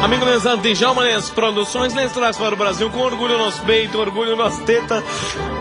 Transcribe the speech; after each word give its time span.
Amigo 0.00 0.24
Lesandro 0.24 0.72
Djalma, 0.72 1.04
as 1.08 1.30
produções 1.30 1.92
lhes 1.92 2.12
traz 2.12 2.36
para 2.36 2.54
o 2.54 2.56
Brasil 2.56 2.88
com 2.90 3.00
orgulho 3.00 3.36
nos 3.36 3.58
peito, 3.58 3.98
orgulho 3.98 4.36
nas 4.36 4.56
tetas, 4.60 5.02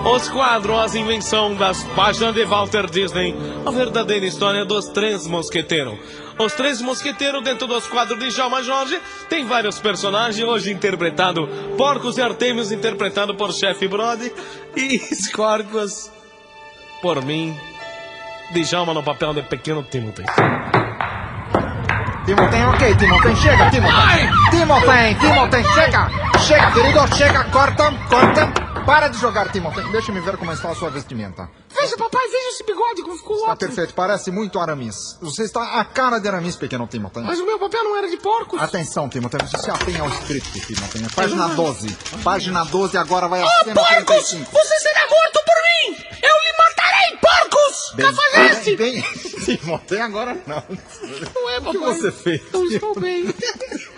os 0.05 0.29
quadros, 0.29 0.77
as 0.77 0.93
invenção 0.93 1.55
das 1.55 1.83
páginas 1.95 2.35
de 2.35 2.45
Walter 2.45 2.87
Disney, 2.87 3.35
a 3.65 3.71
verdadeira 3.71 4.27
história 4.27 4.63
dos 4.65 4.87
três 4.89 5.25
mosqueteiros. 5.25 5.97
Os 6.37 6.53
três 6.53 6.79
mosqueteiros 6.79 7.43
dentro 7.43 7.65
dos 7.65 7.87
quadros 7.87 8.19
de 8.19 8.29
Djalma 8.29 8.61
Jorge 8.61 8.99
tem 9.27 9.43
vários 9.43 9.79
personagens, 9.79 10.47
hoje 10.47 10.71
interpretado 10.71 11.47
Porcos 11.75 12.19
e 12.19 12.21
Artemios, 12.21 12.71
interpretado 12.71 13.33
por 13.33 13.51
Chef 13.51 13.87
Brody, 13.87 14.31
e 14.75 14.99
Scorpius, 14.99 16.11
por 17.01 17.25
mim, 17.25 17.57
Djalma 18.53 18.93
no 18.93 19.01
papel 19.01 19.33
de 19.33 19.41
pequeno 19.41 19.81
Timothy. 19.81 20.23
Timotem, 22.27 22.65
ok, 22.65 22.95
Timotem, 22.97 23.35
chega, 23.37 23.69
Timotem. 23.71 24.29
Timotem, 24.51 25.15
Timotem, 25.15 25.63
chega. 25.73 26.09
Chega, 26.45 26.71
querido, 26.71 27.15
chega, 27.15 27.43
corta, 27.45 27.91
corta. 28.09 28.67
Para 28.85 29.07
de 29.07 29.17
jogar, 29.17 29.49
Timotem. 29.49 29.89
Deixa-me 29.91 30.19
ver 30.19 30.35
como 30.37 30.51
está 30.51 30.69
a 30.71 30.75
sua 30.75 30.89
vestimenta. 30.89 31.49
Veja, 31.73 31.95
papai, 31.97 32.21
veja 32.27 32.49
esse 32.49 32.63
bigode 32.65 33.01
como 33.03 33.15
ficou 33.17 33.35
Está 33.37 33.51
ótimo. 33.51 33.67
perfeito, 33.69 33.93
parece 33.93 34.29
muito 34.31 34.59
Aramis. 34.59 35.17
Você 35.21 35.43
está 35.43 35.79
a 35.79 35.85
cara 35.85 36.19
de 36.19 36.27
Aramis, 36.27 36.57
pequeno 36.57 36.85
Timotem. 36.87 37.23
Mas 37.23 37.39
o 37.39 37.45
meu 37.45 37.57
papel 37.59 37.83
não 37.83 37.97
era 37.97 38.09
de 38.09 38.17
porcos. 38.17 38.61
Atenção, 38.61 39.07
Timotem, 39.07 39.39
você 39.47 39.57
se 39.57 39.69
atenha 39.71 40.01
ao 40.01 40.09
script, 40.09 40.59
Timotem. 40.67 41.05
É 41.05 41.09
Página 41.09 41.47
12. 41.47 41.97
Página 42.25 42.63
12, 42.65 42.97
agora 42.97 43.27
vai 43.29 43.41
a 43.41 43.45
Oh, 43.45 43.63
cena 43.63 43.73
porcos! 43.75 43.95
35. 44.05 44.51
Você 44.51 44.79
será 44.79 45.01
morto 45.09 45.41
por 45.45 45.55
mim! 45.63 46.05
Eu 46.23 46.46
porcos! 47.95 48.15
Cafajeste! 48.17 48.75
bem, 48.75 49.01
bem, 49.01 49.57
Timotem, 49.57 50.01
agora 50.01 50.37
não. 50.47 50.63
Não 51.35 51.49
é, 51.49 51.57
O 51.59 51.61
que 51.71 51.77
papai. 51.79 51.93
você 51.95 52.11
fez? 52.11 52.41
Eu 52.53 52.65
estou 52.65 52.99
bem. 52.99 53.33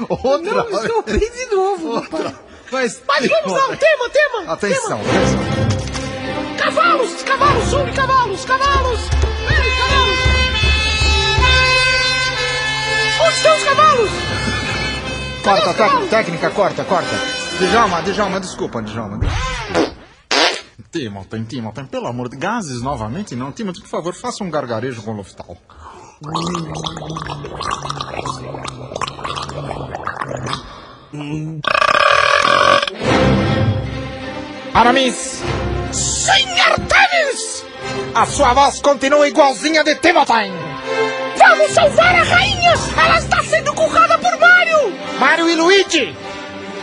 Outra 0.09 0.53
Não, 0.53 0.66
vez. 0.66 0.83
estou 0.83 1.03
bem 1.03 1.19
de 1.19 1.45
novo, 1.55 2.02
papai. 2.09 2.36
Mas, 2.71 3.02
Mas 3.08 3.27
vamos 3.27 3.52
lá, 3.52 3.69
o 3.71 3.77
tema, 3.77 4.09
tema! 4.09 4.53
Atenção, 4.53 4.99
atenção. 5.02 5.39
Tema. 5.39 6.55
Cavalos, 6.59 7.23
cavalos, 7.23 7.69
sube 7.69 7.91
cavalos, 7.94 8.45
cavalos! 8.45 8.99
Ei, 8.99 9.71
cavalos! 9.80 10.19
Onde 13.21 13.36
estão 13.36 13.55
os 13.58 13.64
cavalos? 13.64 14.09
Corta, 15.43 15.73
tec- 15.73 16.09
técnica, 16.09 16.49
corta, 16.52 16.83
corta. 16.83 17.09
Djalma, 17.59 18.02
Djalma, 18.03 18.39
desculpa, 18.39 18.81
Djalma. 18.83 19.19
Timothy, 20.91 21.44
Timothy, 21.45 21.83
pelo 21.85 22.08
amor 22.08 22.30
de 22.30 22.38
gases 22.38 22.81
novamente 22.81 23.35
não. 23.35 23.52
Timothy, 23.52 23.81
por 23.81 23.89
favor, 23.89 24.13
faça 24.13 24.44
um 24.44 24.49
gargarejo 24.49 25.02
com 25.02 25.11
Loftal. 25.11 25.58
Aramis, 34.73 35.42
Senhor 35.92 36.76
Temis! 36.87 37.65
a 38.14 38.25
sua 38.25 38.54
voz 38.54 38.81
continua 38.81 39.27
igualzinha 39.27 39.83
de 39.83 39.95
Timothy. 39.95 40.52
Vamos 41.37 41.71
salvar 41.71 42.15
a 42.15 42.23
rainha! 42.23 42.73
Ela 42.98 43.20
está 43.20 43.43
sendo 43.43 43.73
currada 43.73 44.17
por 44.17 44.37
Mario! 44.39 44.93
Mario 45.20 45.49
e 45.49 45.55
Luigi 45.55 46.15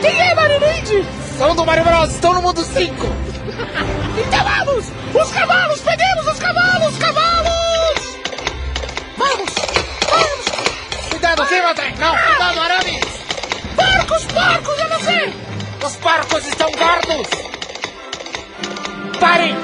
Quem 0.00 0.20
é 0.20 0.34
Mario 0.34 0.60
Luigi? 0.60 1.04
são 1.38 1.54
do 1.54 1.64
Mario 1.66 1.84
Bros, 1.84 2.10
estão 2.14 2.32
no 2.32 2.42
mundo 2.42 2.62
5. 2.62 3.25
Então 3.56 4.44
vamos! 4.44 4.86
Os 5.14 5.30
cavalos! 5.32 5.80
Peguemos 5.80 6.26
os 6.26 6.38
cavalos! 6.38 6.98
Cavalos! 6.98 8.18
Vamos! 9.16 9.50
Vamos! 10.10 11.08
Cuidado, 11.10 11.46
Timothy, 11.46 11.94
não, 11.98 12.16
cuidado, 12.16 12.60
Aramis. 12.60 13.04
Porcos! 13.74 14.24
Porcos! 14.26 14.78
Eu 14.78 14.88
não 14.90 15.00
sei! 15.00 15.34
Os 15.84 15.96
porcos 15.96 16.46
estão 16.46 16.70
gordos. 16.72 17.28
Parem. 19.20 19.56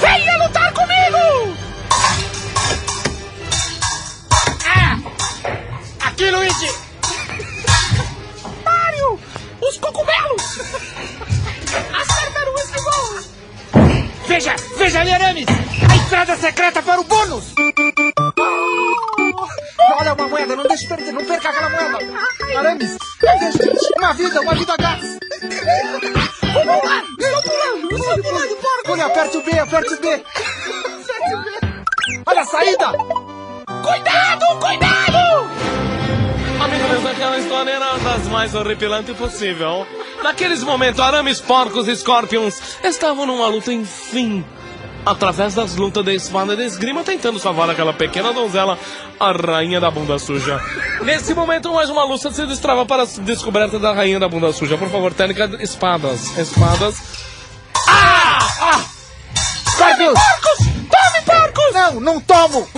Venha 0.00 0.36
lutar 0.44 0.72
comigo! 0.72 1.56
Aqui, 6.00 6.30
Luigi. 6.30 6.83
Secreta 16.40 16.82
para 16.82 17.00
o 17.00 17.04
bônus! 17.04 17.54
Olha 19.98 20.12
uma 20.12 20.28
moeda, 20.28 20.56
não 20.56 20.64
deixe 20.64 20.86
perder, 20.86 21.12
não 21.12 21.24
perca 21.24 21.48
aquela 21.48 21.70
moeda! 21.70 21.98
Deixa, 23.20 23.88
uma 23.98 24.12
vida, 24.12 24.40
uma 24.42 24.54
vida 24.54 24.76
gás! 24.76 25.18
Vou 26.52 26.62
pular! 26.80 27.02
Estou 27.18 27.42
pulando! 27.42 27.96
Estou 27.96 28.22
pulando, 28.22 28.56
porco! 28.56 28.92
Olha, 28.92 29.06
aperte 29.06 29.36
o 29.38 29.42
B, 29.42 29.58
aperte 29.58 29.94
o 29.94 30.00
B! 30.00 30.24
Olha 32.26 32.40
a 32.42 32.44
saída! 32.44 32.92
Cuidado! 33.82 34.44
Cuidado! 34.60 35.18
Amigo, 36.62 36.84
mas 36.88 37.06
aquela 37.06 37.38
história 37.38 37.70
era 37.70 37.96
das 37.98 38.26
mais 38.28 38.54
horripilantes 38.54 39.16
possível. 39.16 39.86
Naqueles 40.22 40.62
momentos, 40.62 41.00
arames, 41.00 41.40
porcos 41.40 41.88
e 41.88 41.96
scorpions 41.96 42.60
estavam 42.82 43.24
numa 43.24 43.46
luta, 43.46 43.72
enfim. 43.72 44.44
Através 45.06 45.54
das 45.54 45.76
lutas 45.76 46.04
de 46.04 46.14
espada 46.14 46.54
e 46.54 46.56
de 46.56 46.64
esgrima, 46.64 47.04
tentando 47.04 47.38
salvar 47.38 47.68
aquela 47.68 47.92
pequena 47.92 48.32
donzela, 48.32 48.78
a 49.20 49.32
rainha 49.32 49.78
da 49.80 49.90
bunda 49.90 50.18
suja. 50.18 50.58
Nesse 51.02 51.34
momento, 51.34 51.72
mais 51.74 51.90
uma 51.90 52.04
luta 52.04 52.30
se 52.32 52.46
destrava 52.46 52.86
para 52.86 53.02
a 53.02 53.06
descoberta 53.06 53.78
da 53.78 53.92
rainha 53.92 54.18
da 54.18 54.28
bunda 54.28 54.50
suja. 54.52 54.78
Por 54.78 54.88
favor, 54.88 55.12
técnica, 55.12 55.50
espadas. 55.60 56.36
Espadas. 56.38 57.02
Scorpius! 59.74 60.14
Porcos! 60.14 60.58
Tome, 60.88 61.22
porcos! 61.26 61.74
Não, 61.74 62.00
não 62.00 62.20
tomo! 62.20 62.68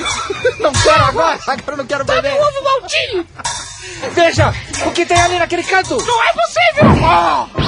Não 0.59 0.73
quero 0.73 1.05
agora! 1.05 1.39
Agora 1.47 1.63
eu 1.69 1.77
não 1.77 1.87
quero 1.87 2.05
Tome 2.05 2.23
beber! 2.23 2.41
o 2.41 2.43
ovo 2.43 2.65
maltinho! 2.65 3.27
Veja, 4.15 4.53
o 4.87 4.91
que 4.93 5.07
tem 5.07 5.21
ali 5.21 5.39
naquele 5.39 5.63
canto! 5.63 5.97
Não 6.05 6.25
é 6.25 6.33
possível! 6.33 7.67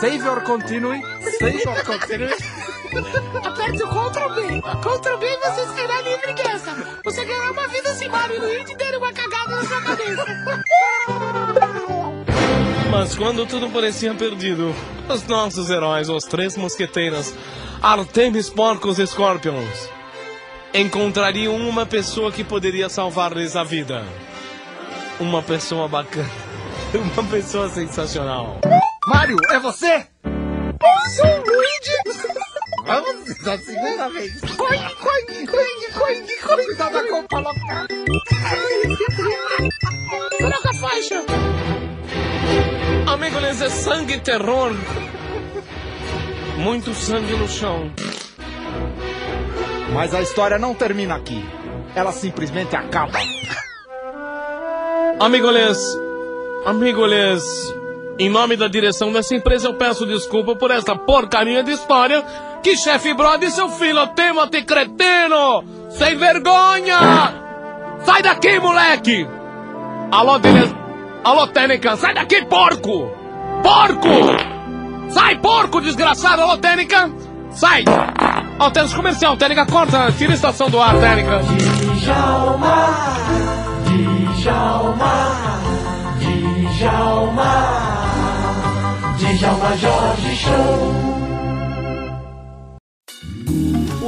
Savior 0.00 0.42
continue, 0.44 1.02
Savior 1.38 1.84
continue. 1.84 2.34
Aperte 3.44 3.82
o 3.82 3.88
Ctrl 3.88 4.34
B. 4.34 4.62
Ctrl 4.62 5.16
B 5.18 5.26
e 5.26 5.36
você 5.38 5.66
será 5.74 6.00
livre 6.02 6.32
dessa. 6.34 6.74
Você 7.04 7.24
ganhará 7.24 7.52
uma 7.52 7.68
vida 7.68 7.94
sem 7.94 8.08
Mario 8.08 8.36
e 8.36 8.40
Luigi 8.40 8.76
derem 8.76 8.98
uma 8.98 9.12
cagada 9.12 9.56
na 9.56 9.64
sua 9.64 9.80
cabeça. 9.80 10.24
Mas 12.90 13.16
quando 13.16 13.46
tudo 13.46 13.70
parecia 13.70 14.12
perdido, 14.14 14.74
os 15.08 15.24
nossos 15.26 15.70
heróis, 15.70 16.08
os 16.08 16.24
três 16.24 16.56
mosqueteiros, 16.56 17.32
Artemis, 17.80 18.50
Porcos 18.50 18.98
e 18.98 19.06
Scorpions, 19.06 19.88
encontrariam 20.74 21.56
uma 21.56 21.86
pessoa 21.86 22.32
que 22.32 22.42
poderia 22.42 22.88
salvar-lhes 22.88 23.54
a 23.54 23.62
vida. 23.62 24.04
Uma 25.20 25.40
pessoa 25.42 25.86
bacana. 25.86 26.28
Uma 26.92 27.22
pessoa 27.24 27.68
sensacional. 27.68 28.58
Mário, 29.06 29.36
é 29.50 29.60
você? 29.60 30.08
Sou 31.14 31.26
Luigi. 31.26 31.49
Vamos, 32.90 33.38
da 33.44 33.56
segunda 33.56 34.08
vez. 34.08 34.40
Coing, 34.40 34.78
coing, 34.96 35.46
coing, 35.46 35.86
coing, 35.92 36.26
coing. 36.42 36.66
Cuidado 36.66 36.98
a 36.98 37.04
culpa 37.04 37.38
local. 37.38 37.86
Troca 40.38 40.70
a 40.70 40.74
faixa. 40.74 41.24
Amigo, 43.06 43.36
eles 43.38 43.62
é 43.62 43.68
sangue 43.68 44.14
e 44.14 44.20
terror. 44.20 44.72
Muito 46.56 46.92
sangue 46.92 47.36
no 47.36 47.48
chão. 47.48 47.92
Mas 49.94 50.12
a 50.12 50.20
história 50.20 50.58
não 50.58 50.74
termina 50.74 51.14
aqui. 51.14 51.44
Ela 51.94 52.10
simplesmente 52.10 52.74
acaba. 52.74 53.20
Amigoles, 55.20 55.78
amigoles, 56.66 57.44
em 58.18 58.28
nome 58.28 58.56
da 58.56 58.66
direção 58.66 59.12
dessa 59.12 59.34
empresa 59.36 59.68
eu 59.68 59.74
peço 59.74 60.04
desculpa 60.06 60.56
por 60.56 60.72
essa 60.72 60.96
porcaria 60.96 61.62
de 61.62 61.70
história 61.70 62.24
que 62.62 62.76
chefe 62.76 63.14
Brody 63.14 63.46
e 63.46 63.50
seu 63.50 63.68
filho 63.68 64.06
Timothy 64.08 64.62
Cretino 64.62 65.64
Sem 65.90 66.16
vergonha! 66.16 66.98
Sai 68.04 68.22
daqui, 68.22 68.58
moleque! 68.58 69.26
Alô, 70.10 70.38
Dele... 70.38 70.74
Alô, 71.22 71.46
Tênica, 71.48 71.96
sai 71.96 72.14
daqui, 72.14 72.44
porco! 72.46 73.10
Porco! 73.62 75.10
Sai, 75.10 75.36
porco, 75.36 75.80
desgraçado! 75.80 76.42
Alô, 76.42 76.56
Tênica! 76.56 77.10
Sai! 77.50 77.84
Ó, 78.58 78.66
oh, 78.66 78.70
temos 78.70 78.94
comercial, 78.94 79.36
Tênica, 79.36 79.66
corta, 79.66 80.12
tira 80.12 80.32
a 80.32 80.34
estação 80.34 80.70
do 80.70 80.80
ar, 80.80 80.98
Tênica. 80.98 81.40
Djalma, 82.00 82.88
Djalma, 84.38 85.60
Djalma, 86.78 87.52
Djalma 89.18 89.76
Jorge 89.76 90.36
Show. 90.36 91.19